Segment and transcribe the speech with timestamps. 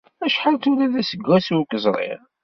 [0.25, 2.21] Acḥal tura d aseggas ur k-ẓriɣ?